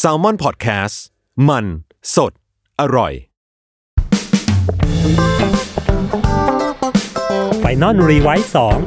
[0.00, 0.96] Salmon Podcast
[1.48, 1.64] มัน
[2.14, 2.32] สด
[2.80, 3.12] อร่อย
[7.60, 8.78] Final Revise สอง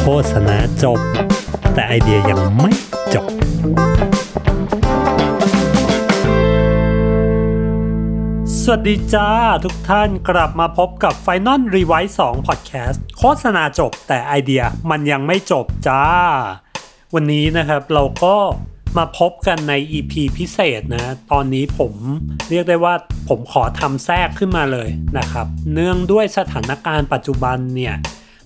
[0.00, 0.98] โฆษณาจบ
[1.74, 2.72] แต่ไอเดียยังไม่
[3.14, 3.30] จบ
[8.60, 9.30] สวัสดีจ้า
[9.64, 16.04] ทุกท่านกลับมาพบกับ Final r e v i s e 2 Podcast โฆษณาจบแต่ไอเดียมันยังไม่จบจ้า
[17.14, 18.36] วันนี้นะครับเราก็
[18.98, 21.92] มาพบกันใน EP พิเศษนะ ตอนนี้ผม
[22.50, 22.94] เรียกได้ว่า
[23.28, 27.94] ผมขอทำแทรกขึ้นมาเลยนะครับ เนื่องด้วยสถานการณ์ปัจจุบันเนี่ย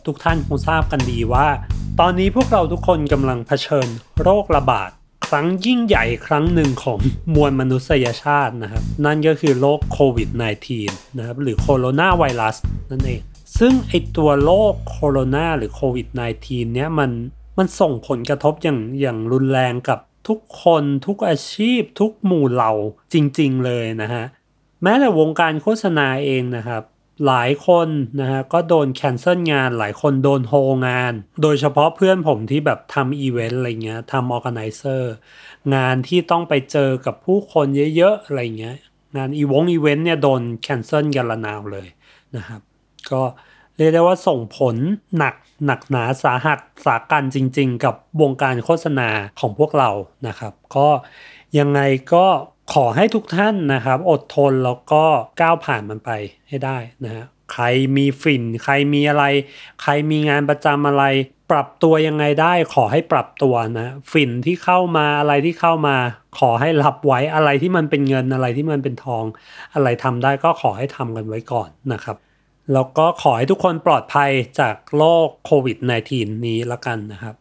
[0.06, 1.46] ทุกท่านคงทราบกันดีว่า
[2.00, 3.88] ตอนนี้พวกเราทุกคนกำลังเผชิญ
[4.22, 4.90] โรคระบาด
[5.26, 6.98] ครั้งยิ่งใหญ่ครั้งหนึ่งของ
[7.34, 10.28] มวลมนุษยชาตินะครับ นั่นก็คือโรคโควิด
[10.74, 12.56] -19 นะครับ หรือโคโรนาไวรัส
[12.90, 13.20] นั่นเอง
[13.58, 16.06] ซึ่งไอตัวโรคโคโรนาหรือโควิด
[16.40, 17.10] -19 เนี่ยมัน
[17.62, 22.72] มันส่งผลกระทบอย่างอย่างรุนแรงกับทุกคนทุกอาชีพ ทุกหมู่เหล่า
[23.12, 24.24] จริง ๆ เลยนะฮะ
[24.82, 26.82] แม้แต่วงการโฆษณาเองนะครับ
[27.26, 27.88] หลายคน
[28.20, 30.54] นะฮะก็โดนแคนเซิลงาน หลายคนโดนโฮ
[30.86, 35.12] งาน โดยเฉพาะเพื่อนผมที่แบบทำอีเวนต์อะไรเงี้ยทำออแกไนเซอร์
[35.74, 37.66] งานที่ต้องไปเจอกับผู้คน
[37.96, 38.76] เยอะ ๆ อะไรเงี้ย
[39.16, 41.88] งานอีวงอีเวนต์เนี่ยโดน cancel กันละนาวเลย
[42.36, 42.60] นะครับ
[43.10, 44.76] ก็เรียกได้ว่าส่งผล
[45.18, 45.34] หนัก
[45.66, 49.08] หนักหนาสาหัสสากรรจ์จริง ๆ กับวงการโฆษณา
[49.40, 49.90] ของพวกเรา
[50.26, 50.88] นะครับ ก็
[51.58, 51.80] ยังไง
[52.14, 52.26] ก็
[52.74, 55.04] ขอให้ทุกท่านนะครับ อดทนแล้วก็
[55.40, 56.10] ก้าวผ่านมันไป
[56.48, 57.64] ให้ได้นะฮะใคร
[57.96, 59.24] มีฝิ่น ใครมีอะไร
[59.82, 61.04] ใครมีงานประจำอะไร
[61.50, 65.96] ปรับตัวยังไงได้ ขอให้ปรับตัวนะฝิ่นที่เข้ามาอะไรที่เข้ามา
[66.38, 69.24] ขอให้รับไว้อะไรที่มันเป็นเงินอะไรที่มันเป็นทอง
[69.74, 72.16] อะไรทำได้ก็ขอให้ทำกันไว้ก่อนนะครับ
[72.72, 75.78] แล้วก็ขอให้ทุกคนปลอดภัยจากโรคโควิด
[76.10, 77.34] -19 นี้ละกันนะครับ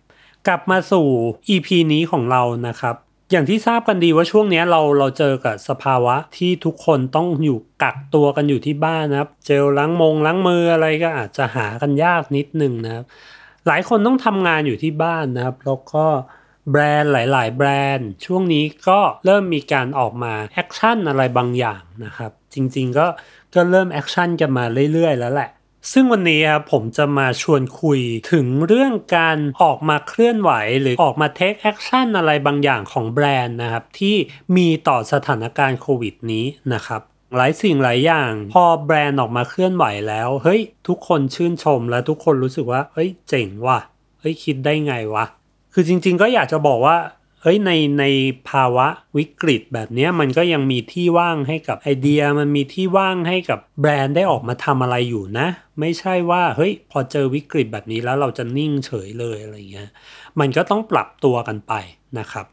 [0.47, 1.07] กลับมาสู่
[1.49, 2.95] EP นี้ของเรานะครับ
[3.31, 13.05] อย่างที่ทราบกันดีว่าช่วงนี้เราเราเจอกับสภาวะที่ทุกคนต้องอยู่กักตัวกันอยู่ที่บ้านนะครับ เจลล้างมงล้างมืออะไรก็อาจจะหากันยากนิดนึงนะครับ
[13.67, 16.05] หลายคนต้องทำงานอยู่ที่บ้านนะครับ แล้วก็
[16.71, 23.07] แบรนด์หลาย ๆ แบรนด์ ช่วงนี้ก็เริ่มมีการออกมา action อะไรบางอย่างนะครับ จริง ๆ ก็
[23.55, 25.49] ก็เริ่ม action กันมาเรื่อยๆ แล้วแหละ
[25.91, 27.99] ซึ่งวันนี้ครับผมจะมาชวนคุย
[28.31, 30.51] ถึงเรื่องการออกมาเคลื่อนไหว
[30.81, 34.15] หรือออกมา take action อะไรบางอย่างของแบรนด์นะครับ ที่
[34.57, 37.01] มีต่อสถานการณ์โควิดนี้นะครับ
[37.37, 43.79] หลายสิ่งหลายอย่าง พอแบรนด์ออกมาเคลื่อนไหวแล้ว เฮ้ย ทุกคนชื่นชมและทุกคนรู้สึกว่า เฮ้ย เจ๋งว่ะ
[44.19, 45.25] เฮ้ย คิดได้ไงวะ
[45.73, 46.97] คือจริง ๆ ก็อยากจะบอกว่า
[47.41, 48.05] เฮ้ยในใน
[48.49, 48.87] ภาวะ
[49.17, 55.47] วิกฤตแบบนี้มันก็ยังมีที่ว่างให้กับไอเดีย มันมีที่ว่างให้กับแบรนด์ได้ออกมาทำอะไรอยู่นะ
[55.79, 59.89] ไม่ใช่ว่าเฮ้ยพอเจอวิกฤตแบบนี้แล้วเราจะนิ่งเฉยเลยอะไรเงี้ย
[60.39, 61.73] มันก็ต้องปรับตัวกันไป
[62.19, 62.45] นะครับ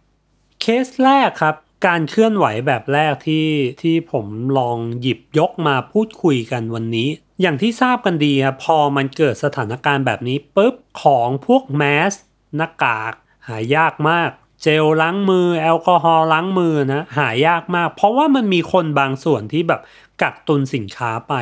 [0.60, 1.56] เคสแรกครับ
[1.86, 3.48] การเคลื่อนไหวแบบแรกที่
[3.82, 4.26] ที่ผม
[4.58, 7.08] ลองหยิบยกมาพูดคุยกันวันนี้
[7.40, 12.12] อย่างที่ทราบกันดีครับพอมันเกิดสถานการณ์แบบนี้ปุ๊บของพวกแมส
[12.56, 13.14] หน้ากาก
[13.48, 14.30] หายากมาก
[14.62, 19.80] เจลล้างมือ แอลกอฮอล์ล้างมือนะหายากมาก เพราะว่ามันมีคนบางส่วนที่แบบ
[20.22, 21.34] กักตุนสินค้าไป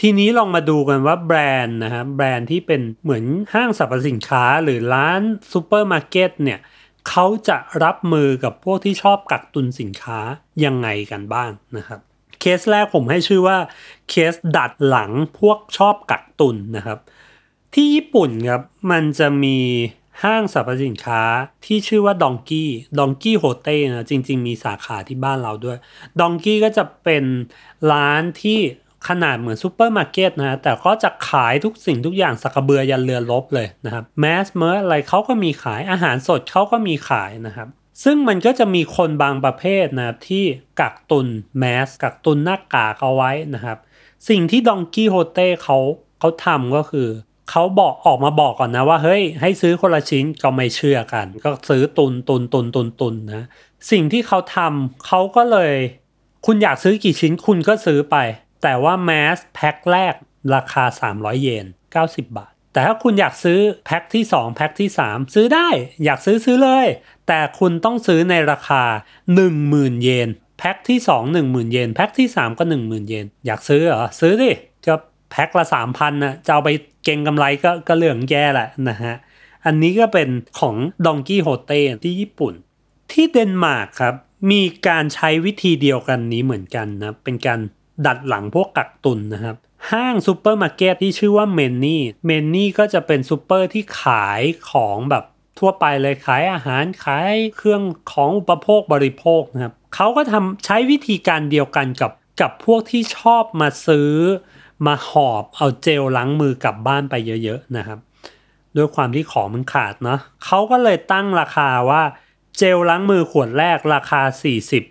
[0.00, 3.24] ทีนี้ลองมาดูกันว่าแบรนด์นะฮะแบรนด์ที่เป็นเหมือน
[3.54, 5.20] ห้างสรรพสินค้าหรือร้าน
[5.52, 6.58] ซูเปอร์มาร์เก็ตเนี่ย
[7.08, 10.18] เขาจะรับมือกับพวกที่ชอบกักตุนสินค้า
[10.64, 12.00] ยังไงกันบ้างนะครับ
[12.40, 13.58] เคสแรกผมให้ชื่อว่า
[14.08, 15.10] เคสดัดหลัง
[15.40, 16.98] พวกชอบกักตุนนะครับ
[17.74, 19.58] ที่ญี่ปุ่นครับมันจะมี
[20.22, 21.22] ห้างสรรพสินค้า
[21.64, 25.78] ที่ชื่อว่าดองกี้ดองกี้โฮเต้นะจริง ๆ มีสาขาที่บ้านเราด้วย
[26.20, 27.24] ดองกี้ก็จะเป็น
[27.92, 28.58] ร้านที่
[29.08, 37.68] ขนาดเหมือนซูเปอร์มาร์เก็ตนะแต่ก็จะขายทุกสิ่งทุกอย่างสากกะเบือยันเรือรบเลยนะครับแมสเมอร์อะไรเขาก็มีขายอาหารสดเขาก็มีขายนะครับ
[38.04, 40.44] ซึ่งมันก็จะมีคนบางประเภทนะครับที่
[40.80, 41.28] กักตุน
[41.58, 43.78] แมสกักตุนหน้ากากเอาไว้นะครับ
[44.28, 45.78] สิ่งที่ดองกี้โฮเต้เขา
[46.20, 47.08] เขาทำก็คือ
[47.50, 53.44] เขาบอกออกมาบอกก่อนนะว่าเฮ้ยให้ซื้อคนละชิ้นก็ไม่เชื่อกัน ก็ซื้อตุนตุนตุนตุนตุนนะ
[53.90, 55.72] สิ่งที่เขาทำเขาก็เลย
[56.46, 58.16] คุณอยากซื้อกี่ชิ้นคุณก็ซื้อไป
[58.62, 60.14] แต่ว่าแมสแพ็คแรก
[60.54, 61.66] ราคา 300 เยน
[62.00, 65.68] 90 บาท แต่ถ้าคุณอยากซื้อแพ็คที่ 2 แพ็คที่ 3 ซื้อได้
[66.04, 66.86] อยากซื้อซื้อเลย
[67.28, 68.82] แต่คุณต้องซื้อในราคา
[69.42, 74.52] 10,000 เยนแพ็คที่ 2 10,000 เยนแพ็คที่ 3 ก็ 10,000 เยน อยากซื้อเหรอ ซื้อดิ
[74.86, 74.94] ก็
[75.36, 76.70] แพ็คละ3,000นะจะเอาไป
[77.04, 79.14] เก่งกำไรก็ก็เรื่องแย่แหละนะฮะ
[79.66, 80.28] อันนี้ก็เป็น
[80.60, 80.76] ของ
[81.06, 82.54] ดองกี้โฮเต้ที่ญี่ปุ่น
[83.12, 84.14] ที่เดนมาร์กครับ
[84.50, 87.60] มีการใช้วิธีเดียวกันนี้เหมือนกันนะเป็นการ
[88.06, 89.56] ดัดหลังพวกกักตุนนะครับ
[89.90, 95.24] ห้างซูเปอร์มาร์เก็ตที่ชื่อว่า Meny Meny ก็จะเป็นซูเปอร์ที่ขายของแบบ
[95.58, 97.82] ทั่วไปเลยขายอาหารขายเครื่อง
[98.12, 104.12] ของอุปโภคบริโภคนะครับเขาก็ทำใช้วิธีการเดียวกันกับกับพวกที่ชอบมาซื้อ
[104.86, 107.98] มาหอบเอาเจลล้างมือกลับบ้านไปเยอะๆนะครับ
[108.76, 112.02] ด้วยความที่ของมันขาดเนาะเขาก็เลยตั้งราคาว่า
[112.58, 114.22] เจลล้างมือขวดแรกราคา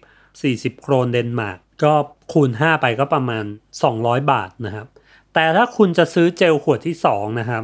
[0.01, 1.94] 40 40 โครนเดนมาร์กก็
[2.33, 3.45] คูณ 5 ไปก็ประมาณ
[3.88, 4.88] 200 บาทนะครับ
[5.33, 7.63] แต่ถ้าคุณจะซื้อเจลขวดที่ 2 นะครับ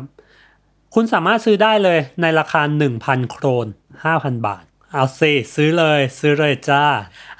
[0.94, 2.62] คุณสามารถซื้อได้เลยในราคา
[2.98, 3.68] 1,000 โครน
[4.06, 4.64] 5,000 บาท
[4.94, 5.22] เอาเซ
[5.56, 6.84] ซื้อเลยซื้อเลยจ้า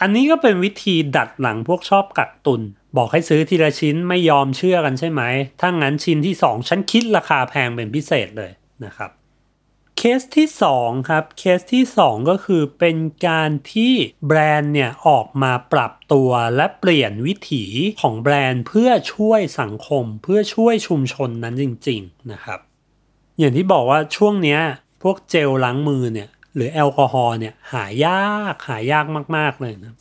[0.02, 2.62] อันนี้ก็เป็นวิธีดัดหลังพวกชอบกักตุน
[2.98, 5.22] บอกให้ซื้อทีละชิ้นไม่ยอมเชื่อกันใช่ไหม
[5.62, 8.52] ถ้างั้นชิ้นที่ 2 ฉันคิดราคาแพงเป็นพิเศษเลย
[8.86, 9.12] นะครับ
[9.98, 10.48] เคสที่
[10.78, 12.98] 2 ครับ เคสที่ 2 ก็คือเป็น
[13.28, 13.94] การที่
[14.28, 17.66] แบรนด์เนี่ยออกมาปรับตัวและเปลี่ยนวิถี
[18.02, 22.60] ของแบรนด์เพื่อช่วยสังคม เพื่อช่วยชุมชนนั้นจริง ๆนะครับ
[23.40, 24.60] อย่างที่บอกว่าช่วงเนี้ย
[25.04, 29.94] พวกเจลล้างมือเนี่ยหรือแอลกอฮอล์เนี่ยหายากหายากมาก ๆ เลยนะ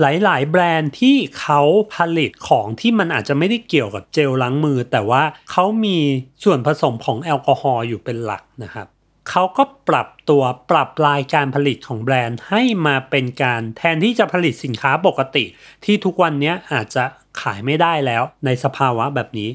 [0.00, 1.60] หลาย ๆ แบรนด์ที่เขา
[1.96, 5.98] ผลิตของที่มันอาจจะไม่ได้เกี่ยวกับเจลล้างมือ แต่ว่าเขามี
[6.44, 8.86] ส่วนผสมของแอลกอฮอล์อยู่เป็นหลักนะครับ
[9.30, 15.44] เขาก็ปรับตัวปรับลายการผลิตของแบรนด์ให้มาเป็นการแทนที่จะผลิตสินค้าปกติ
[15.84, 17.04] ที่ทุกวันนี้อาจจะ
[17.40, 19.50] ขายไม่ได้แล้วในสภาวะแบบนี้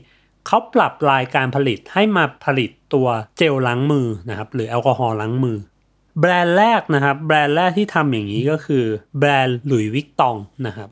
[0.48, 3.08] เขาปรับลายการผลิตให้มาผลิตตัว
[3.38, 5.58] เจลล้างมือนะครับหรือแอลกอฮอล์ล้างมือ
[6.20, 8.86] แบรนด์แรกนะครับ แบรนด์แรกที่ทำอย่างนี้ก็คือ
[9.20, 10.36] แบรนด์ Louis Vuitton
[10.68, 10.90] นะครับ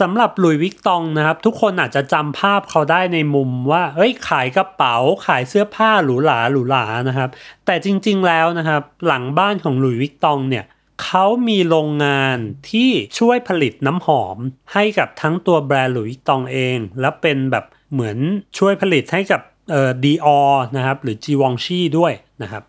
[0.00, 4.96] สำหรับ Louis Vuitton นะครับ ทุกคนอาจจะจำภาพเขาได้ในมุมว่า เอ้ยขายกระเป๋า
[5.26, 7.30] ขายเสื้อผ้าหรูหราหรูหรานะครับ
[7.66, 10.64] แต่จริงๆแล้วนะครับ หลังบ้านของ Louis Vuitton เนี่ย
[11.04, 12.38] เขามีโรงงาน
[12.70, 14.36] ที่ช่วยผลิตน้ำหอม
[14.72, 18.16] ให้กับทั้งตัวแบรนด์ Louis Vuitton เอง และเป็นแบบเหมือน
[18.58, 19.40] ช่วยผลิตให้กับ
[19.70, 20.40] เอ่อ Dior
[20.76, 22.12] นะครับ หรือ Givenchy ด้วย
[22.42, 22.62] นะครับ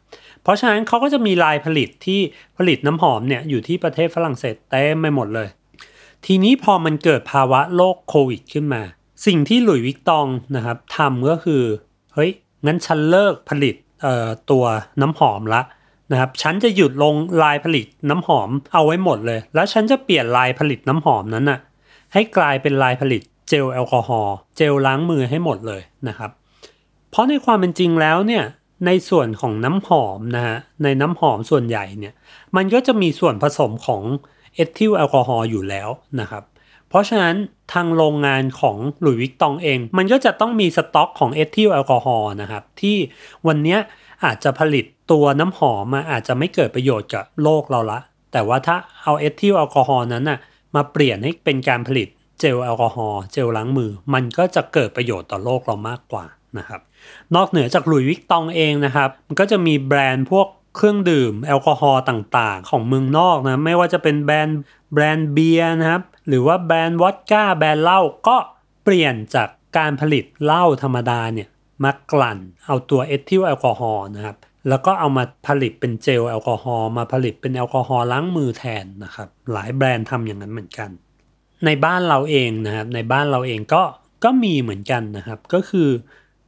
[0.48, 2.20] เพราะฉะนั้นเขาก็จะมีลายผลิตที่
[2.58, 5.48] ผลิตน้ำหอมเนี่ยอยู่ที่ประเทศฝรั่งเศสเต็มไปหมดเลย
[6.26, 8.82] ทีนี้พอมันเกิดภาวะโรคโควิดขึ้นมา
[9.26, 11.64] สิ่งที่หลุยวิกตองนะครับทำก็คือ
[12.14, 12.32] เฮ้ย
[12.66, 13.76] งั้นฉันเลิกผลิต
[14.52, 14.66] ตัว
[15.02, 15.62] น้ำหอมละ
[16.12, 21.60] นะครับฉันจะหยุดลงลายผลิตน้ำหอมเอาไว้หมดเลย แล้วฉันจะเปลี่ยนลายผลิตน้ำหอมนั้นน่ะ
[22.14, 26.32] ให้กลายเป็นลายผลิตเจลแอลกอฮอล์เจลล้างมือให้หมดเลยนะครับ
[27.12, 28.44] เพราะในความเป็นจริงแล้วเนี่ย
[28.86, 32.14] ในส่วนของน้ำหอมนะฮะในน้ำหอมส่วนใหญ่เนี่ย
[32.56, 34.04] มันก็จะมีส่วนผสมของ
[34.54, 35.90] เอทิลแอลกอฮอล์อยู่แล้ว
[36.20, 36.44] นะครับ
[36.90, 37.36] เพราะฉะนั้น
[37.74, 42.98] ทางโรงงานของ Louis Vuitton เอง มันก็จะต้องมีสต็อกของเอทิลแอลกอฮอล์นะครับ ที่
[43.48, 43.78] วันนี้
[44.24, 48.00] อาจจะผลิตตัวน้ำหอมมาอาจจะไม่เกิดประโยชน์กับโลกเราละ
[48.32, 50.40] แต่ว่าถ้าเอาเอทิลแอลกอฮอล์นั้นน่ะ
[50.76, 52.08] มาเปลี่ยนให้เป็นการผลิต
[52.40, 56.26] เจลแอลกอฮอล์เจลล้างมือ มันก็จะเกิดประโยชน์ต่อโลกเรามากกว่า
[56.58, 56.82] นะครับ
[57.36, 64.60] นอกเหนือจาก Louis Vuitton เองนะครับ มันก็จะมีแบรนด์พวกเครื่องดื่มแอลกอฮอล์ต่างๆ ของเมืองนอกนะ ไม่ว่าจะเป็นแบรนด์
[64.94, 68.38] แบรนด์เบียร์นะครับ หรือว่าแบรนด์วอดก้าแบรนด์เหล้าก็
[68.84, 71.48] เปลี่ยนจากการผลิตเหล้าธรรมดาเนี่ย
[71.84, 74.38] มากลั่นเอาตัวเอทิลแอลกอฮอล์นะครับ
[74.70, 80.90] แล้วก็เอามาผลิตเป็นเจลแอลกอฮอล์มาผลิตเป็นแอลกอฮอล์ล้างมือแทนนะครับ หลายแบรนด์ทำอย่างนั้นเหมือนกัน
[81.66, 83.84] ในบ้านเราเองนะครับในบ้านเราเองก็
[84.24, 85.90] ก็มีเหมือนกันนะครับ ก็คือ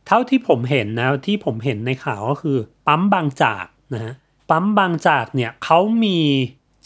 [0.09, 4.13] เท่าที่ผมเห็นนะที่ผมเห็นในข่าวก็คือ ปั๊มบางจากนะฮะ
[4.49, 6.19] ปั๊มบางจากเนี่ยเขามี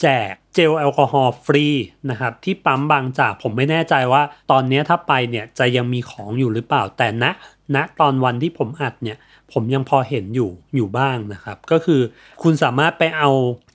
[0.01, 1.67] แจกเจลแอลกอฮอล์ฟรี
[2.09, 7.25] นะครับที่ปั๊มบางจากผมไม่แน่ใจว่า ตอนนี้ถ้าไปเนี่ยจะยังมีของอยู่หรือเปล่าแต่ณ
[7.75, 9.17] ณตอนวันที่ผมอัดเนี่ย
[9.53, 12.01] ผมยังพอเห็นอยู่อยู่บ้างนะครับ ก็คือ
[12.43, 13.29] คุณสามารถไปเอา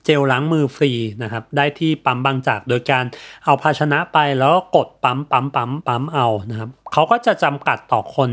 [0.09, 0.91] จลล้างมือฟรี
[1.23, 3.05] นะครับ ได้ที่ปั๊มบางจากโดยการ
[3.45, 8.29] เอาภาชนะไปแล้วกดปั๊มปั๊มปั๊มปั๊มเอานะครับเขาก็จะจำกัดต่อคน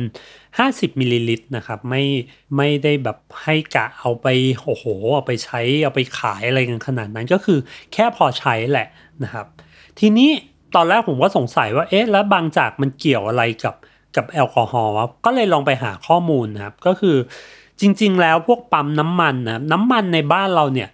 [0.49, 2.05] 50มิลลิลิตรนะครับไม่
[2.57, 4.27] ไม่ได้แบบให้กะเอาไป
[4.65, 7.59] โอ้โหเอาไปใช้เอาไปขายอะไรกันขนาดนั้นก็คือ
[7.93, 8.89] แค่พอใช้แหละ
[9.23, 9.47] นะครับ
[9.99, 10.31] ทีนี้
[10.75, 13.75] ตอนแรกผมก็สงสัยว่าเอ๊ะแล้วบางจากมันเกี่ยวอะไรกับ
[14.17, 17.17] กับแอลกอฮอล์วะก็เลยลองไปหาข้อมูลนะครับก็คือ
[17.81, 20.89] จริง ๆ แล้วพวกปั๊มน้ำมันนะน้ำมันในบ้านเราเนี่ย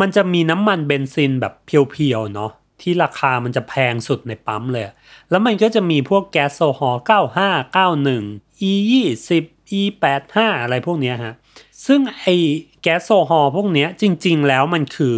[0.00, 4.84] มันจะมีน้ำมันเบนซินแบบ pure ๆเนาะที่ราคามันจะแพงสุดในปั๊มเลย
[5.30, 8.72] แล้วมันก็จะมีพวกแก๊สโซฮอล์95 91 E
[9.30, 9.80] 20 E
[10.22, 11.34] 85อะไรพวกนี้ฮะ
[11.86, 12.26] ซึ่งไอ
[12.82, 15.16] แก๊สโซฮอล์พวกนี้จริงๆแล้วมันคือ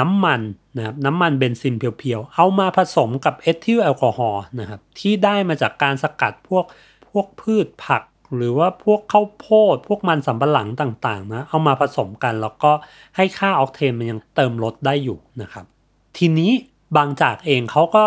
[0.00, 0.40] น้ำมัน
[0.76, 6.64] นะครับน้ำมันเบนซิน pure ๆ เอามาผสมกับเอทิลแอลกอฮอล์นะครับที่ได้มาจากการสกัดพวก
[7.10, 8.02] พวกพืชผัก
[8.36, 12.72] หรือว่าพวกข้าวโพด พวกมันสำปะหลังต่างๆนะเอามาผสมกันแล้วก็
[13.16, 15.64] ให้ค่าออกเทนมันยังเติมรถได้อยู่นะครับ
[16.16, 16.52] ทีนี้
[16.96, 18.04] บางจากเองเขาก็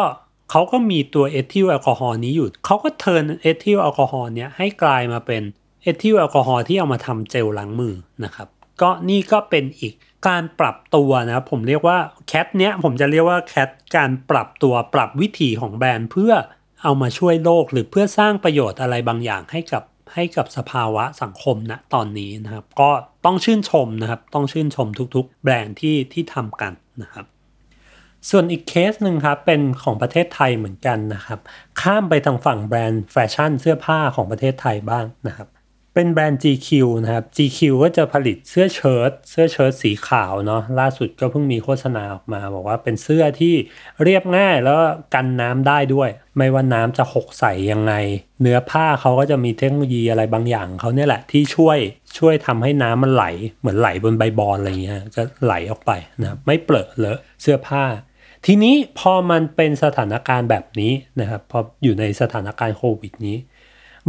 [0.51, 5.43] เขาก็มีตัวเอทิลแอลกอฮอล์นี้อยู่เขาก็ turn เอทิลแอลกอฮอล์เนี้ยให้กลายมาเป็น
[5.83, 8.47] เอทิลแอลกอฮอล์ที่เอามาทำเจลล้างมือนะครับ
[8.81, 9.93] ก็นี่ก็เป็นอีก
[10.27, 11.97] การปรับตัวนะผมเรียกว่า
[12.27, 16.33] cat เนี้ยผมจะเรียกว่า cat การปรับตัวปรับวิถีของแบรนด์เพื่อ
[16.83, 22.89] เอามาช่วยโลกหรือเพื่อสร้างประโยชน์อะไรบางอย่างให้กับ ให้กับสภาวะสังคมณนะตอนนี้นะครับ ก็
[23.25, 27.25] ต้องชื่นชมนะครับ ต้องชื่นชมทุกๆ แบรนด์ที่ที่ทำกันนะครับ
[28.29, 31.39] ส่วนอีกเคสหนึ่งครับ เป็นของประเทศไทยเหมือนกันนะครับ
[31.81, 35.47] ข้ามไปทางฝั่งแบรนด์แฟชั่นเสื้อผ้าของประเทศไทยบ้างนะครับ
[35.93, 36.69] เป็นแบรนด์ GQ
[37.03, 43.55] นะครับ GQ ก็จะผลิตเสื้อเชิ้ตเสื้อเชิ้ตสีขาวเนาะล่าสุดก็เพิ่งมีโฆษณาออกมา บอกว่าเป็นเสื้อที่
[44.03, 44.79] เรียบง่ายแล้ว
[45.13, 47.93] กันน้ำได้ด้วย ไม่ว่าน้ำจะหกใส่ยังไง
[48.41, 51.77] เนื้อผ้าเขาก็จะมีเทคโนโลยีอะไรบางอย่างเขาเนี่ยแหละที่ช่วย
[52.17, 53.25] ช่วยทำให้น้ำมันไหล
[53.59, 57.83] เหมือนไหลบนใบบอลอะไรเงี้ยก็ไหลออกไปนะครับไม่เปลอะเลอะเสื้อผ้า
[58.45, 63.37] ทีนี้พอมันเป็นสถานการณ์แบบนี้นะครับพออยู่ในสถานการณ์โควิดนี้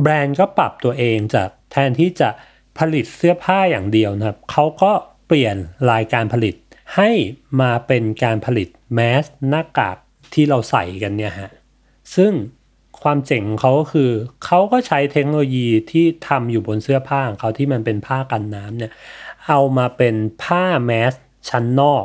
[0.03, 2.28] แบรนด์ก็ปรับตัวเองจาก แทนที่จะ
[2.78, 4.93] ผลิตเสื้อผ้าอย่างเดียวนะครับเขาก็
[5.26, 5.57] เปลี่ยน
[5.93, 6.54] รายการผลิต
[6.97, 7.11] ให้
[7.61, 9.97] มาเป็นการผลิตแมสหน้ากาก
[10.35, 11.50] ที่เราใส่กันเนี่ยฮะ
[12.16, 12.33] ซึ่ง
[13.02, 14.11] ความเจ๋งของเขาก็คือ
[14.45, 18.93] เขาก็ใช้เทคโนโลยีที่ทำอยู่บนเสื้อผ้าของเขาที่มันเป็นผ้ากันน้ำเนี่ย
[19.47, 21.12] เอามาเป็นผ้าแมส
[21.49, 22.04] ชั้นนอก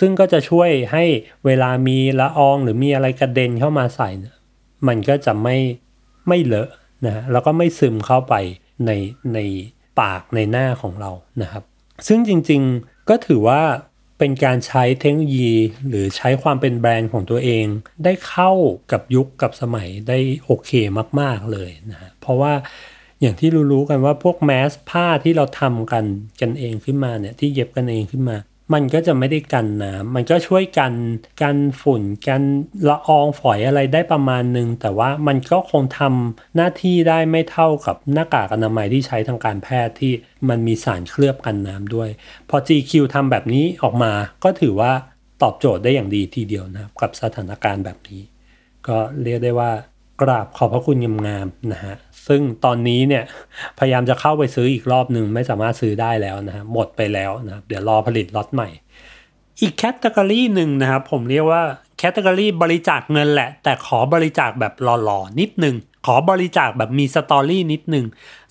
[0.00, 1.04] ซึ่งก็จะช่วยให้
[1.46, 4.08] เวลามีละอองหรือมีอะไรกระเด็นเข้ามาใส่
[4.86, 5.56] มันก็จะไม่
[6.28, 6.68] ไม่เลอะ
[7.04, 8.34] นะฮะแล้วก็ไม่ซึมเข้าไป
[8.86, 8.90] ใน
[9.34, 9.38] ใน
[10.00, 11.10] ปากในหน้าของเรา
[11.42, 11.64] นะครับ
[12.06, 13.62] ซึ่งจริงๆก็ถือว่า
[14.18, 15.52] เป็นการใช้เทคโนโลยี
[15.88, 17.64] หรือใช้ความเป็นแบรนด์ของตัวเอง
[18.04, 18.52] ได้เข้า
[18.92, 20.70] กับยุคกับสมัยได้โอเค
[21.20, 22.52] มากๆเลยนะเพราะว่า
[23.20, 26.04] อย่างที่รู้ๆกันว่าพวกแมสผ้าที่เราทำกัน
[26.40, 28.36] กันเองขึ้นมาเนี่ยที่เย็บกันเองขึ้นมา
[28.74, 30.92] มันก็จะไม่ได้กันน้ำมันก็ช่วยกัน
[31.42, 32.42] กันฝุ่นกัน
[32.88, 40.12] ละอองฝอยอะไรได้ประมาณหนึ่งแต่ว่ามันก็คงทำหน้าที่ได้ไม่เท่ากับหน้ากากอนามัยที่ใช้ทางการแพทย์ที่
[40.48, 42.08] มันมีสารเคลือบกันน้ำด้วย
[42.48, 44.12] พอ GQ ทำแบบนี้ออกมา
[44.44, 44.92] ก็ถือว่า
[45.42, 48.22] ตอบโจทย์ได้อย่างดีทีเดียวนะครับกับสถานการณ์แบบนี้
[48.86, 49.70] ก็เรียกได้ว่า
[50.22, 50.96] กราบขอบพระคุณ
[51.26, 51.94] งามๆนะฮะ
[52.30, 53.24] ซึ่งตอนนี้เนี่ย
[53.78, 58.68] พยายามจะเข้าไปซื้ออีกรอบหนึ่งไม่สามารถซื้อได้แล้วนะหมดไปแล้วนะครับเดี๋ยวรอผลิตล็อตใหม่
[59.60, 61.62] อีกแคตตากรีหนึ่งนะครับผมเรียกว่า
[61.98, 68.06] แคตตากรีบริจาคเงินแหละ แต่ขอบริจาคแบบหล่อๆนิดหนึ่งขอบริจาคแบบมีสตอรี่นิดหนึ่ง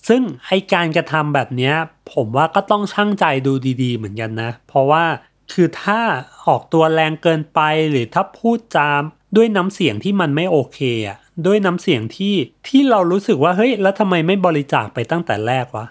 [0.07, 1.71] ซึ่งไอการกระทำแบบนี้
[2.13, 5.03] ผมว่าก็ต้องช่างใจดูดีๆ เหมือนกันนะ เพราะว่า
[5.53, 6.00] คือถ้า
[6.48, 7.59] ออกตัวแรงเกินไป
[7.91, 9.01] หรือถ้าพูดจาม
[9.36, 12.36] ด้วยน้ำเสียงที่มันไม่โอเคอะ ด้วยน้ำเสียงที่
[12.67, 15.86] ที่เรารู้สึกว่าเฮ้ยแล้วทำไมไม่บริจาคไปตั้งแต่แรกวะ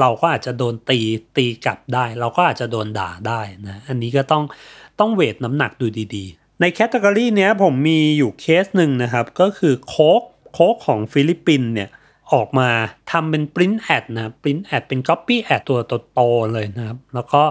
[0.00, 0.98] เราก็อาจจะโดนตี
[1.36, 4.44] ตีกลับได้ เราก็อาจจะโดนด่าได้นะอันนี้ก็ต้อง
[5.00, 11.88] ต้อง weight น้ำหนักดูดีๆ ใน category เนี้ยผมมีอยู่เคสหนึ่งนะครับ ก็คือ Coke Coke ของฟิลิปปินเนี่ย
[12.32, 12.68] ออกมา
[13.10, 15.80] ทำเป็น print ad นะ print ad เป็น copy ad ตัว
[16.14, 17.42] โตๆเลยนะครับ แล้วก็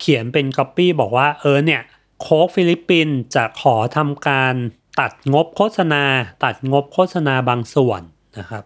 [0.00, 1.82] เขียนเป็นก๊อปปี้บอกว่าเออเนี่ย
[2.22, 4.54] Coke ฟิลิปปินจะขอทำการ
[5.00, 6.02] ตัดงบโฆษณา
[6.44, 8.02] ตัดงบโฆษณาบางส่วน
[8.38, 8.64] นะครับ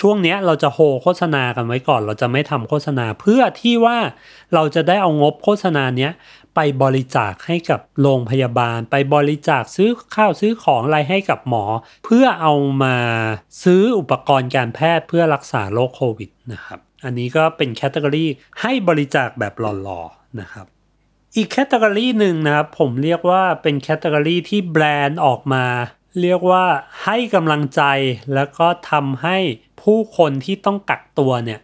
[0.00, 3.98] ช่วงนี้เราจะโฮโฆษณากันไว้ก่อน เราจะไม่ทำโฆษณาเพื่อที่ว่า
[4.54, 6.12] เราจะได้เอางบโฆษณาเนี้ย
[6.54, 11.64] ไปบริจาคให้กับโรงพยาบาล ไปบริจาคซื้อข้าวซื้อของอะไรให้กับหมอ
[12.04, 12.96] เพื่อเอามา
[13.64, 18.26] ซื้ออุปกรณ์การแพทย์เพื่อรักษาโรคโควิดนะครับ อันนี้ก็เป็น category
[18.60, 20.66] ให้บริจาคแบบหล่อๆนะครับ
[21.36, 25.64] อีก category หนึ่งนะครับ ผมเรียกว่าเป็น category ที่แบรนด์ออกมา
[26.20, 26.64] เรียกว่า
[27.04, 27.82] ให้กำลังใจ
[28.34, 29.36] แล้วก็ทำให้
[29.82, 31.60] ผู้คนที่ต้องกักตัวเนี่ย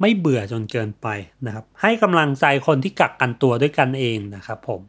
[0.00, 1.06] ไม่เบื่อจนเกินไป
[1.46, 4.80] นะครับ ให้กำลังใจคนที่กักกันตัวด้วยกันเองนะครับผม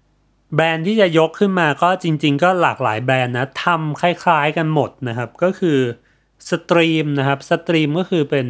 [0.55, 5.79] แบรนด์ที่จะยกขึ้นมาก็จริง ๆ ก็หลากหลายแบรนด์นะทำคล้าย ๆ กันหมดนะครับ ก็คือ
[6.51, 8.47] Steam นะครับ Steam ก็คือเป็น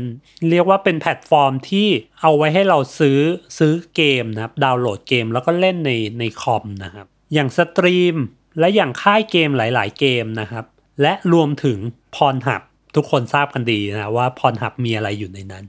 [0.50, 1.88] เรียกว่าเป็นแพลตฟอร์มที่
[2.22, 3.20] เอาไว้ให้เราซื้อ
[3.58, 8.16] ซื้อเกมนะครับดาวน์โหลดเกมแล้วก็เล่นในในคอมนะครับ อย่าง Steam
[8.60, 10.66] และอย่างค่ายเกมหลาย ๆ เกมนะครับ
[11.02, 11.78] และรวมถึง
[12.16, 12.62] Pornhub
[12.96, 15.66] ทุกคนทราบกันดีนะว่า Pornhub มีอะไรอยู่ในนั้น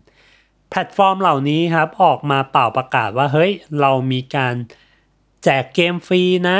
[0.71, 3.50] แพลตฟอร์มเหล่านี้ครับออกมาป่าวประกาศว่าเฮ้ย
[3.81, 4.55] เรามีการ
[5.45, 6.59] แจกเกมฟรีนะ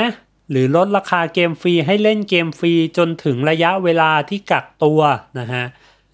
[0.51, 4.99] หรือลดราคาเกมฟรีให้เล่นเกมฟรีจนถึงระยะเวลาที่กักตัว
[5.39, 5.65] นะฮะ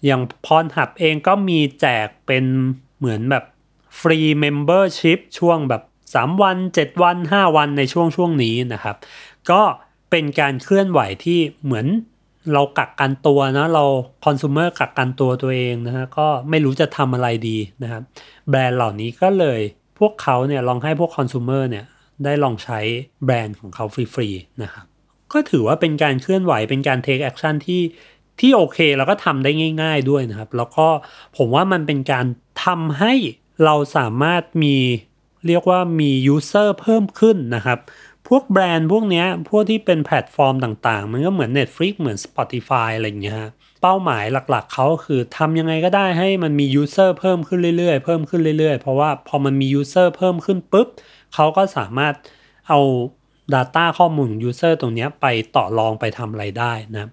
[0.04, 2.44] อย่าง Pornhub เองก็มีแจกเป็น
[2.98, 3.44] เหมือนแบบ
[4.00, 8.96] free membership ช่วงแบบ 3 วัน 7 วัน 5 วันในช่วงช่วงนี้นะครับ
[9.50, 9.62] ก็
[10.10, 11.86] เป็นการเคลื่อนไหวที่เหมือน
[12.52, 13.84] เรากักกันตัวนะเรา
[14.24, 18.02] คอน sumer กักกันตัวตัวเองนะฮะก็ไม่รู้จะทำอะไรดีนะครับ
[18.48, 19.60] แบรนด์เหล่านี้ก็เลย
[19.98, 21.84] พวกเขาเนี่ยลองให้พวกคอน sumer เนี่ย
[22.24, 22.80] ได้ลองใช้
[23.24, 24.86] แบรนด์ของเขาฟรีๆนะครับ
[25.32, 27.82] ก็ถือว่าเป็นการเคลื่อนไหวเป็นการ take action ที่
[28.40, 29.50] ที่โอเคแล้วก็ทำได้
[29.82, 30.86] ง่าย ๆด้วยนะครับ แล้วก็
[31.36, 32.26] ผมว่ามันเป็นการ
[32.64, 33.12] ทำให้
[33.64, 34.76] เราสามารถมี
[35.46, 37.78] เรียกว่ามี user เพิ่มขึ้นนะครับ
[38.28, 43.42] พวกแบรนด์พวกนี้พวกที่เป็นแพลตฟอร์มต่างๆ มันก็เหมือน Netflix เหมือน Spotify อะไรอย่างเงี้ย
[43.82, 50.88] เป้าหมายหลักๆเขาคือทำยังไงก็ได้ให้มันมี user เพิ่มขึ้นเรื่อยๆ เพิ่มขึ้นเรื่อยๆ เพราะว่าพอมันมี user เพิ่มขึ้นปุ๊บ
[51.34, 52.14] เขาก็สามารถ
[52.68, 52.80] เอา
[53.54, 57.10] Data ข้อมูลของ user ตรงนี้ไปต่อรองไปทำอะไรได้นะ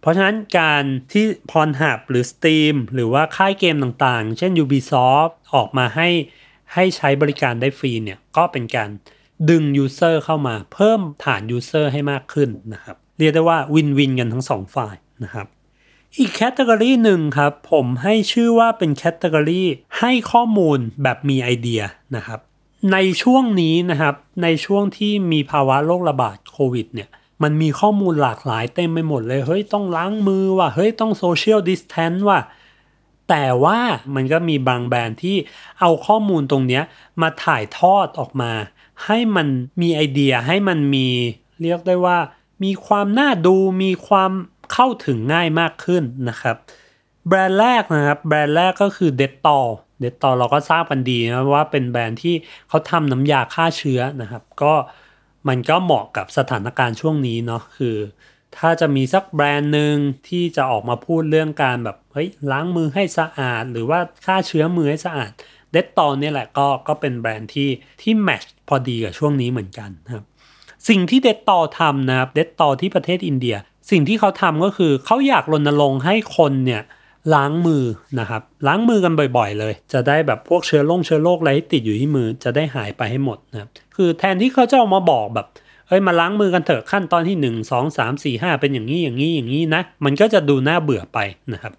[0.00, 6.08] เพราะฉะนั้นการที่ Pornhub หรือ Steam หรือว่าค่ายเกมต่างๆ เช่น Ubisoft ออกมาให้
[6.74, 8.90] ให้ใช้บริการได้ฟรีเนี่ยก็เป็นการ
[9.50, 14.94] ดึง User เข้ามาเพิ่มฐาน User ให้มากขึ้นนะครับ เรียกได้ว่า win-win กันทั้งสองฝ่าย
[15.24, 15.46] นะครับ
[16.18, 19.62] อีก category หนึ่งครับ ผมให้ชื่อว่าเป็น category
[19.98, 21.82] ให้ข้อมูลแบบมีไอเดีย
[22.16, 22.40] นะครับ
[22.92, 27.08] ในช่วงนี้นะครับ ในช่วงที่มีภาวะโรคระบาดโควิดเนี่ย
[27.42, 32.40] มันมีข้อมูลหลากหลายเต็มไปหมดเลยเฮ้ยต้องล้างมือว่ะเฮ้ยต้อง social distance ว่ะ
[33.28, 33.78] แต่ว่า
[34.14, 35.36] มันก็มีบางแบรนด์ที่
[35.80, 36.82] เอาข้อมูลตรงเนี้ย
[37.22, 38.52] มาถ่ายทอดออกมา
[39.06, 39.48] ให้มัน
[39.80, 41.08] มีไอเดียให้มันมี
[41.62, 42.18] เรียกได้ว่า
[42.64, 44.30] มีความน่าดูมีความ
[44.72, 46.56] เข้าถึงง่ายมากขึ้นนะครับ
[47.28, 49.58] แบรนด์แรกนะครับ แบรนด์แรกก็คือเดตตอ
[50.00, 52.34] เดตตอเราก็ทราบกันดีนะว่าเป็นแบรนด์ที่
[52.68, 54.74] เขาทำน้ำยาฆ่าเชื้อนะครับ ก็
[55.48, 57.96] มันก็เหมาะกับสถานการณ์ช่วงนี้เนาะคือ
[58.56, 59.94] ถ้าจะมีสักแบรนด์หนึ่ง
[60.28, 65.30] ที่จะออกมาพูดเรื่องการแบบเฮ้ยล้างมือให้สะอาด หรือว่าฆ่าเชื้อมือให้สะอาด
[65.72, 67.70] เดตตอเนี่ยแหละก็ก็เป็นแบรนด์ที่
[68.02, 70.24] ที่แมชพอดีกับช่วงนี้เหมือนกันนะครับ
[70.88, 73.56] สิ่งที่เดตตอทำนะครับเดตตอที่ประเทศอินเดีย
[73.90, 76.82] สิ่งที่เขาทำก็คือเขาอยากรณรงค์ให้คนเนี่ย
[77.34, 77.84] ล้างมือ
[78.20, 85.46] นะครับ ล้างมือกันบ่อยๆ เลย จะได้แบบพวกเชื้อโรคเชื้อโรคอะไรที่ติดอยู่ที่มือจะได้หายไปให้หมดนะครับคือแทนที่เขาจะออกมาบอกแบบ
[85.88, 91.18] เฮ้ยมาล้างมือกันเถอะขั้นตอนที่ 1 2 3 4 5 เป็นอย่างนี้อย่างนี้อย่างนี้นะ มันก็จะดูน่าเบื่อไป
[91.52, 91.72] นะครับ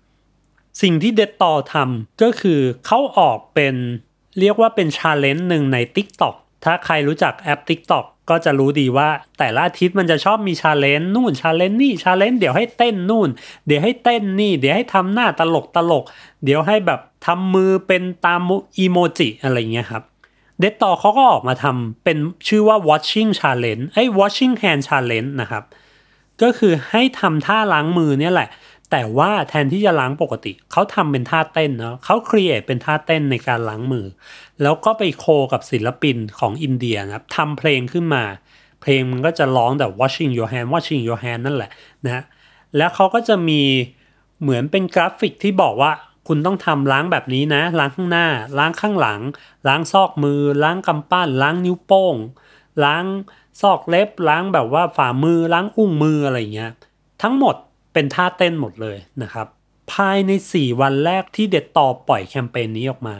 [0.82, 3.76] สิ่งที่ Dettol ทำก็คือเขาออกเป็น
[4.40, 13.30] เรียกว่าเป็น challenge หนึ่งใน TikTok ถ้าใครรู้จักแอป TikTok ก็จะรู้ดีว่าแต่ละอาทิตย์มันจะชอบมี challenge นู่น challenge นี่ challenge เดี๋ยวให้เต้นนู่น
[13.68, 16.04] เดี๋ยวให้เต้นนี่ เดี๋ยวให้ทำหน้าตลกตลก
[16.44, 18.42] เดี๋ยวให้แบบทำมือเป็นตาม
[18.78, 20.04] อีโมจิอะไรเงี้ยครับ
[20.60, 25.64] เดตต่อเขาก็ออกมาทำเป็นชื่อว่า watching challenge ไอ้ watching hand challenge นะครับ
[26.42, 28.50] ก็คือให้ทำท่าล้างมือเนี่ยแหละ
[28.92, 34.06] แต่ว่าแทนที่จะล้างปกติ เขาทำเป็นท่าเต้นเนาะเขาครีเอทเป็นท่าเต้นในการล้างมือ
[34.62, 38.24] แล้วก็ไปโคกับศิลปินของอินเดียนะครับทำเพลงขึ้นมา
[38.82, 41.72] เพลงมันก็จะร้องแต่ washing your hand washing your hand นั่นแหละ
[42.06, 42.24] นะ
[42.78, 43.62] แล้วเขาก็จะมี
[44.42, 45.92] เหมือนเป็นกราฟิกที่บอกว่า
[46.28, 49.22] คุณต้องทำล้างแบบนี้นะ ล้างข้างหน้า ล้างข้างหลัง
[49.68, 52.16] ล้างซอกมือ ล้างกำปั้น ล้างนิ้วโป้ง
[52.84, 53.06] ล้าง
[53.62, 56.72] ซอกเล็บ ล้างแบบว่าฝ่ามือ ล้างอุ้งมืออะไรเงี้ย
[57.22, 57.56] ทั้งหมด
[57.94, 59.48] เป็นท่าเต้นหมดเลยนะครับ
[59.94, 63.18] ภายใน 4 วันแรกที่เด็ดต่อปล่อยแคมเปญนี้ออกมา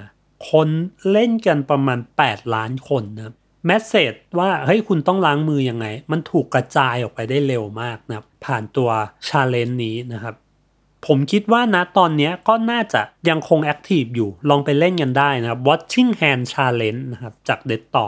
[0.50, 0.70] คน
[1.12, 3.34] เล่นกันประมาณ 8 ล้านคนนะ
[3.66, 8.90] แมสเซจว่าเฮ้ยคุณต้องล้างมือยังไง มันถูกกระจายออกไปได้เร็วมากนะผ่านตัว
[9.28, 10.36] challenge นี้นะครับ
[11.08, 18.08] ผมคิดว่านะตอนนี้ก็น่าจะยังคง active อยู่ลองไปเล่นกันได้นะครับ Washing Hand Challenge นะครับจากเดตต่อ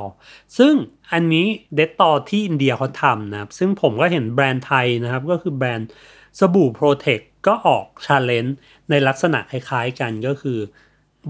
[0.57, 0.73] ซึ่ง
[1.11, 1.45] อันนี้
[1.75, 5.89] เดตต่อที่อินเดียเขาทำนะครับ ซึ่งผมก็เห็นแบรนด์ไทยนะครับ ก็คือแบรนด์
[6.39, 8.51] สบู่ Protex ก็ออก Challenge
[8.89, 10.59] ในลักษณะคล้ายๆกันก็คือ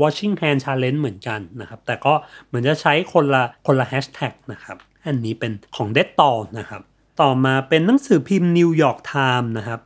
[0.01, 2.13] Washing Hand Challenge เหมือนกันนะครับ แต่ก็
[2.47, 6.81] เหมือนจะใช้คนละคนละแฮชแท็กนะครับ อันนี้เป็นของ Dettol นะครับ
[7.21, 9.79] ต่อมาเป็นหนังสือพิมพ์ New York Times นะครับ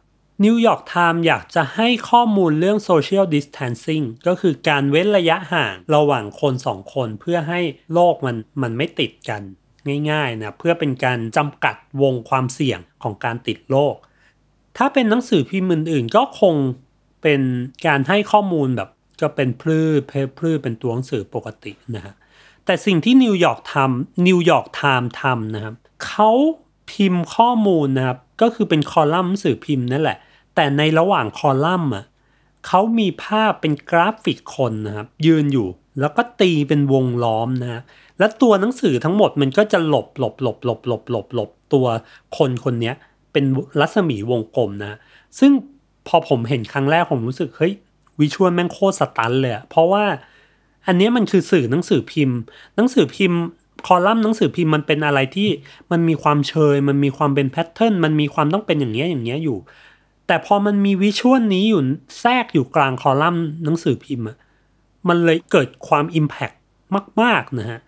[0.45, 7.62] New York Times อยากจะให้ข้อมูลเรื่อง Social Distancing ก็คือการเว้นระยะห่างระหว่างคนสองคนเพื่อให้
[7.93, 9.41] โรคมันมันไม่ติดกัน
[10.12, 13.95] ง่ายๆนะเพื่อเป็นการจำกัดวงความเสี่ยงของการติดโรค
[14.77, 16.55] ถ้าเป็นหนังสือพิมพ์อื่นๆ ก็คง
[17.21, 17.41] เป็น
[17.88, 18.89] การให้ข้อมูลแบบ
[19.21, 22.13] ก็เป็นพรืดเป็นพรืดเป็นตัวหนังสือปกตินะฮะ
[22.65, 26.31] แต่สิ่งที่ New York ทำ New York Times ทำนะครับเขา
[26.91, 30.17] พิมพ์ข้อมูลนะครับก็คือเป็นคอลัมน์หนังสือพิมพ์นั่นแหละ
[30.55, 32.05] แต่ในระหว่างคอลัมน์อะ
[32.67, 35.67] เขามีภาพเป็นกราฟิกคนนะครับยืนอยู่
[35.99, 37.81] แล้วก็ตีเป็นวงล้อมนะ
[38.19, 41.85] และตัวหนังสือทั้งหมดมันก็จะหลบหลบหลบหลบหลบหลบหลบตัว
[42.38, 42.93] คนคนนี้
[43.36, 43.45] เป็น
[43.80, 44.98] รัศมีวงกลมนะ
[45.39, 45.52] ซึ่ง
[46.08, 47.74] พอผมเห็นครั้งแรกผมรู้สึกเฮ้ย
[48.19, 50.06] วิชวลแม่งโคตรสตันเลยเพราะว่า
[50.88, 52.38] อันนี้มันคือสื่อหนังสือพิมพ์
[52.76, 53.39] หนังสือพิมพ์
[53.86, 55.50] คอลัมน์หนังสือพิมพ์มันเป็นอะไรที่
[55.91, 59.58] มันมีความเชย มันมีความเป็นแพทเทิร์นมันมีความต้องเป็นอย่างเงี้ยอย่างเงี้ยอยู่
[60.28, 61.82] แต่พอมันมีวิชวลนี้อยู่
[62.19, 64.38] แทรกอยู่กลางคอลัมน์หนังสือพิมพ์อะ
[65.08, 66.52] มันเลยเกิดความอิมแพก
[67.21, 67.80] มาก ๆนะฮะ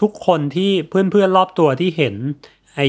[0.00, 2.14] ทุกคนที่เพื่อนๆรอบตัวที่เห็น
[2.76, 2.88] ไอ้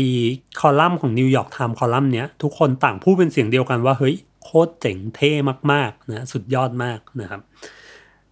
[0.59, 5.31] คอลัมน์ของ New York Times คอลัมน์เนี้ยทุกคนต่างพูดเป็นเสียงเดียวกันว่าเฮ้ยโคตรเจ๋งเท่
[5.71, 7.41] มากๆนะสุดยอดมากนะครับ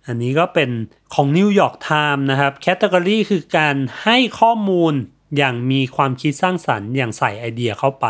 [0.07, 0.69] อันนี้ก็เป็น
[1.13, 4.93] ของ New York Times นะครับ category คือการให้ข้อมูล
[5.37, 8.05] อย่างมีความคิดสร้างสรรค์อย่างใส่ไอเดียเข้าไป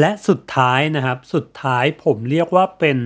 [0.00, 2.98] และสุดท้ายนะครับ สุดท้ายผมเรียกว่าเป็น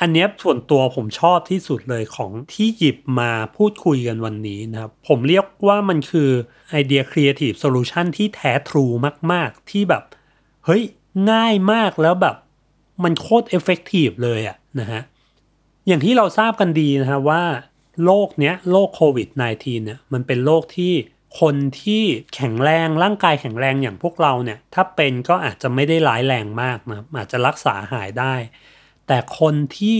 [0.00, 6.30] อันเนี้ยส่วนตัวผมชอบที่สุดเลยของที่หยิบมาพูดคุยกันวันนี้นะครับ ผมเรียกว่ามันคือ
[6.70, 8.86] ไอเดีย Creative Solution ที่แท้ true
[9.32, 10.02] มาก ๆ ที่แบบ
[10.64, 10.82] เฮ้ย
[11.30, 12.36] ง่ายมากแล้วแบบ
[13.04, 15.02] มันโคตร effective เลยอะนะฮะ
[15.86, 17.44] อย่างที่เราทราบกันดีนะครับว่า
[18.04, 19.28] โรคเนี้ยโรคโควิด
[19.58, 20.92] -19 เนี่ยมันเป็นโรคที่
[21.40, 22.02] คนที่
[22.34, 28.34] แข็งแรงร่างกายแข็งแรงอย่างพวกเราเนี่ย ถ้าเป็นก็อาจจะไม่ได้ร้ายแรงมากนะอาจจะรักษาหายได้
[29.06, 29.98] แต่คนที่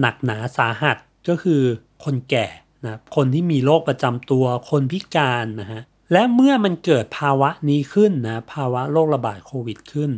[0.00, 0.96] หนักหนาสาหัส
[1.28, 1.62] ก็คือ
[2.04, 2.46] คนแก่
[2.84, 5.82] นะคนที่มีโรคประจำตัวคนพิการนะฮะ
[6.12, 10.10] และเมื่อมันเกิดภาวะนี้ขึ้นนะภาวะโรคระบาดโควิดขึ้น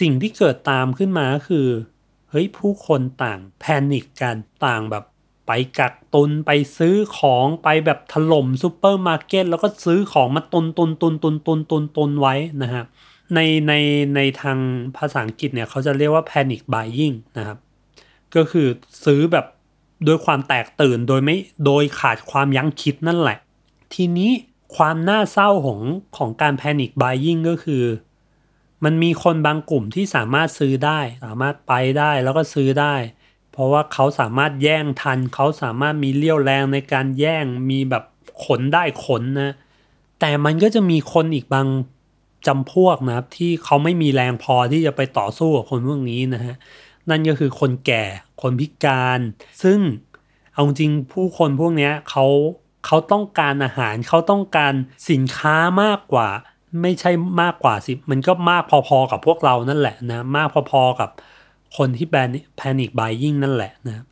[0.00, 1.68] สิ่งที่เกิดตามขึ้นมาก็คือ
[2.30, 5.04] เฮ้ยผู้คนต่าง panic กันต่างแบบ
[5.46, 12.84] ไปกักตุนไปซื้อของไปแบบถล่มซูเปอร์มาร์เก็ตแล้วก็ซื้อของมาตุนตุนตุนตุนตุนตุนตุนไว้นะฮะ
[13.34, 13.72] ในใน
[14.16, 14.58] ในทาง
[14.96, 17.58] ภาษาอังกฤษเนี่ยเขาจะเรียกว่า panic buying นะครับ
[18.34, 18.68] ก็คือ
[19.04, 19.46] ซื้อแบบ
[20.04, 21.36] โดยความแตกตื่นโดยไม่
[21.66, 23.38] โดยขาดความยั้งคิดนั่นแหละ
[23.94, 24.30] ทีนี้
[24.76, 25.80] ความน่าเศร้าของ
[26.16, 27.84] ของการ panic buying ก็คือ
[28.84, 32.94] มันมีคนบางกลุ่มที่สามารถซื้อได้ สามารถไปได้แล้วก็ซื้อได้
[33.52, 38.04] เพราะว่าเขาสามารถแย่งทัน เขาสามารถมีเลี้ยวแรงในการแย่งมีแบบ
[38.44, 39.54] ขนได้ขนนะ
[40.20, 41.66] แต่มันก็จะมีคนอีกบาง
[42.46, 46.54] จำพวกนะครับที่เขาไม่มีแรงพอที่จะไปต่อสู้กับคนพวกนี้นะฮะ
[47.10, 48.04] นั่นก็คือคนแก่
[48.42, 49.20] คนพิการ
[49.62, 49.78] ซึ่ง
[50.52, 52.26] เอาจริงผู้คนพวกนี้เขา
[52.86, 54.72] เขาต้องการอาหารเขาต้องการ
[55.10, 56.28] สินค้ามากกว่า
[56.82, 57.10] ไม่ใช่
[57.42, 61.10] มากกว่าสิ มันก็มากพอๆกับพวกเรานั่นแหละนะ มากพอๆกับ
[61.76, 64.04] คนที่แบนแพนิคบายยิ่งนั่นแหละนะ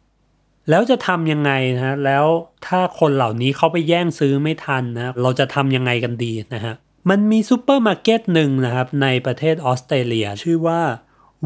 [0.70, 2.26] แล้วจะทำยังไงนะแล้ว
[2.66, 6.74] ถ้าคนเหล่านี้เขาไปแย่งซื้อไม่ทันนะ เราจะทำยังไงกันดีนะฮะ
[7.10, 10.82] มันมีซูเปอร์มาร์เก็ตหนึ่งนะครับในประเทศออสเตรเลีย ชื่อว่า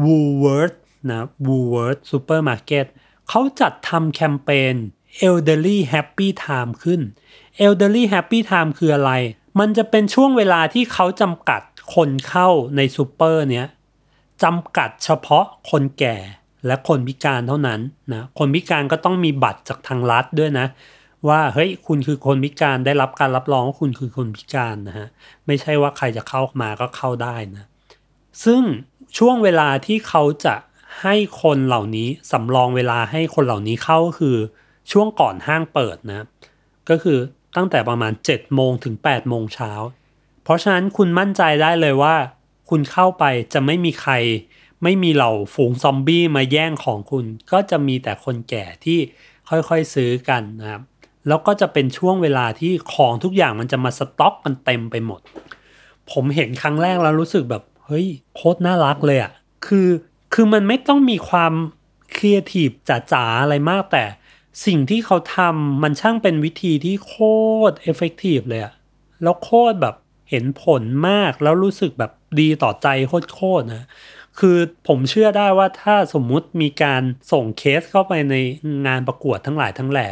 [0.03, 0.77] Woolworths
[1.09, 2.87] นะ Woolworths Supermarket
[3.29, 4.75] เขาจัดทำแคมเปญ
[5.27, 7.01] Elderly Happy Time ขึ้น
[7.65, 9.11] Elderly Happy Time คืออะไร
[9.59, 11.61] มันจะเป็นช่วงเวลาที่เขาจำกัด
[11.95, 13.67] คนเข้าในซูเปอร์เนี้ย
[14.43, 16.17] จำกัดเฉพาะคนแก่
[16.65, 17.79] และคนพิการเท่านั้น
[18.11, 20.67] นะ คนพิการก็ต้องมีบัตรจากทางรัฐด้วยนะ
[21.29, 25.07] ว่าเฮ้ยคุณคือคนพิการได้รับการรับรองว่าคุณคือคนพิการนะฮะ
[25.45, 27.65] ไม่ใช่ว่าใครจะเข้ามาก็เข้าได้นะ
[28.43, 28.61] ซึ่ง
[29.17, 30.55] ช่วงเวลาที่เขาจะ
[31.01, 34.37] ให้คนเหล่านี้สำรองเวลาให้คนเหล่านี้เข้าคือ
[34.91, 36.25] ช่วงก่อนห้างเปิดนะ
[36.89, 37.17] ก็คือ
[37.55, 39.71] ตั้งแต่ประมาณ7โมงถึง8โมงเช้า
[40.43, 42.15] เพราะฉะนั้นคุณมั่นใจได้เลยว่า
[42.69, 44.13] คุณเข้าไปจะไม่มีใคร
[44.83, 48.99] ไม่มีเหล่าฝูงซอมบี้มาแย่งของคุณ ก็จะมีแต่คนแก่ที่
[49.49, 50.81] ค่อยๆซื้อกันนะครับ
[51.27, 55.21] แล้วก็จะเป็นช่วงเวลาที่ของทุกอย่างมันจะมาสต็อกกันเต็มไปหมด
[56.11, 59.31] ผมเห็นครั้งแรกแล้วรู้สึกแบบ เฮ้ยโคตรน่ารักเลยอะ่ะ
[59.65, 59.89] คือ
[60.33, 61.53] คือมันไม่ต้องมีความ
[62.15, 62.69] ครีเอทีฟ
[63.11, 64.03] จ๋าๆอะไรมากแต่
[64.65, 67.15] สิ่งที่เขาทำมันช่างเป็นวิธีที่โค
[67.69, 68.73] ตร effective เลยอะ
[69.23, 69.95] แล้วโคตรแบบ
[70.29, 72.87] เห็นผลมากแล้วรู้สึกแบบดีต่อใจ
[73.35, 73.87] โคตรๆนะ
[74.39, 74.57] คือ
[74.87, 78.35] ผมเชื่อได้ว่าถ้าสมมุติมีการส่งเคสเข้าไปใน
[78.87, 80.07] งานประกวดทั้งหลายทั้งแหล่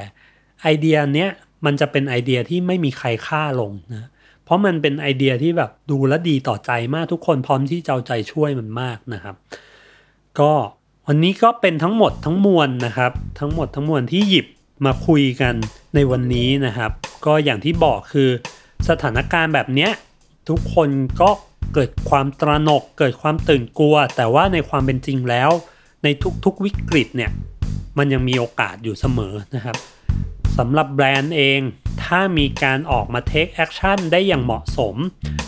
[0.62, 1.30] ไอเดียเนี้ย
[1.66, 4.10] มันจะเป็นไอเดียที่ไม่มีใครฆ่าลงนะ
[4.44, 9.36] เพราะมันเป็นไอเดียที่แบบดูแล้วดีต่อใจมากทุกคนพร้อมที่จะเอาใจช่วยมันมากนะครับ
[10.40, 10.52] ก็
[11.08, 14.48] วันนี้ก็เป็นทั้งหมดทั้งมวลนะครับ ทั้งหมดทั้งมวลที่หยิบ
[14.86, 15.54] มาคุยกัน
[15.96, 16.92] ในวันนี้นะครับ
[17.26, 18.30] ก็อย่างที่บอกคือ
[18.90, 19.92] สถานการณ์แบบเนี้ย
[20.50, 20.90] ทุกคน
[21.22, 21.30] ก็
[21.74, 25.50] เกิดความตระหนกเกิดความตื่นกลัว แต่ว่าในความเป็นจริงแล้ว
[26.04, 26.08] ใน
[26.46, 27.32] ทุกๆวิกฤตเนี่ย
[27.98, 29.76] มันยังมีโอกาสอยู่เสมอนะครับ
[30.60, 31.60] สำหรับแบรนด์เอง
[32.04, 34.96] ถ้ามีการออกมา take action ได้อย่างเหมาะสม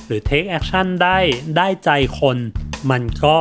[0.06, 1.18] หรือ take action ได้
[1.58, 2.38] ได้ใจคน
[2.92, 3.38] มันก็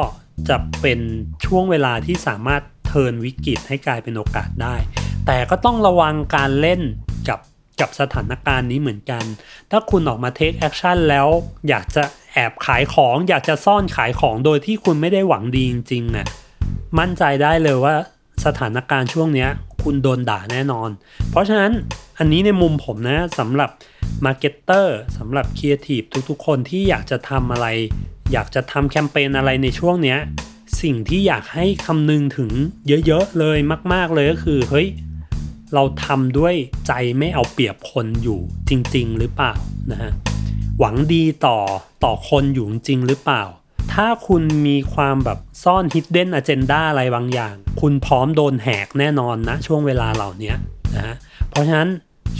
[0.48, 1.00] จะเป็น
[1.44, 4.76] ช่วงเวลาที่สามารถ turn วิกฤตให้กลายเป็นโอกาสได้
[5.26, 6.80] แต่ก็ต้องระวังการเล่น
[7.28, 7.40] กับ
[7.80, 9.24] กับสถานการณ์นี้เหมือนกัน
[9.70, 11.26] ถ้าคุณออกมา take action แล้ว
[11.68, 12.02] อยากจะ
[12.32, 16.26] แอบขายของ อยากจะซ่อนขายของโดยที่คุณไม่ได้หวังดีจริงๆนะ่ะ
[16.98, 17.94] มั่นใจได้เลยว่า
[18.44, 19.46] สถานการณ์ช่วงนี้
[19.82, 20.90] คุณโดนด่าแน่นอน
[21.30, 21.72] เพราะฉะนั้น
[22.18, 23.70] อันนี้ในมุมผมนะสำหรับ
[24.24, 27.66] marketer สำหรับครีเอทีฟทุกๆ คนที่อยากจะทำอะไร
[28.32, 30.18] อยากจะทำแคมเปญอะไรในช่วงเนี้ย
[30.82, 32.50] สิ่งที่อยากให้คำนึงถึง
[33.06, 33.58] เยอะๆเลย
[33.92, 34.88] มาก ๆเลยก็คือเฮ้ย
[35.74, 36.54] เราทำด้วย
[36.86, 39.52] ใจไม่เอาเปรียบคนอยู่จริง ๆ หรือเปล่า
[39.90, 40.12] นะฮะ
[40.78, 41.58] หวังดีต่อ
[42.04, 43.42] ต่อคนอยู่จริงหรือเปล่า
[43.92, 50.52] ถ้าคุณมีความแบบซ่อน hidden agenda อะไรบางอย่าง คุณพร้อมโดนแหกแน่นอนนะ ช่วงเวลาเหล่านี้
[50.96, 51.16] นะฮะ
[51.50, 51.90] เพราะฉะนั้น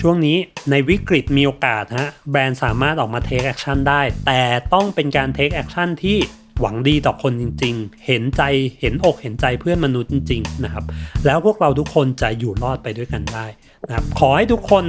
[0.01, 0.37] ช่วงนี้
[0.71, 4.41] ในวิกฤตมีโอกาสฮะแบรนด์สามารถออกมา take action ได้ แต่
[4.75, 6.19] ต้องเป็นการ take action ที่
[6.61, 8.43] หวังดีต่อคนจริง ๆ เห็นใจ
[8.81, 10.85] เห็นอกเห็นใจเพื่อนมนุษย์จริง ๆ นะครับ
[11.27, 13.47] แล้วพวกเราทุกคนจะอยู่รอดไปด้วยกันได้
[13.87, 14.85] นะครับขอให้ทุกคน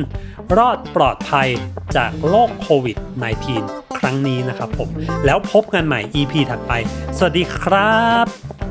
[0.57, 1.49] รอดปลอดภัย
[1.95, 2.97] จากโรคโควิด
[3.47, 4.89] -19 ครั้งนี้นะครับผม
[5.25, 6.73] แล้วพบกันใหม่ EP ถัดไป
[7.17, 8.70] สวัสดีครับ